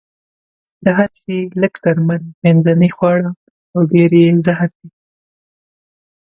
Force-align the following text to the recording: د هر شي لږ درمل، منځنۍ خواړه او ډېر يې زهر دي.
د 0.85 0.85
هر 0.97 1.09
شي 1.21 1.37
لږ 1.61 1.73
درمل، 1.83 2.23
منځنۍ 2.43 2.89
خواړه 2.97 3.29
او 3.73 3.79
ډېر 3.91 4.11
يې 4.21 4.29
زهر 4.45 4.69
دي. 4.79 4.87